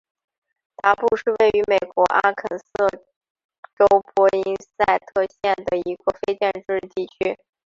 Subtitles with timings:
[0.77, 2.87] 达布是位于美国阿肯色
[3.77, 3.85] 州
[4.15, 7.37] 波因塞特县的一个非建制地区。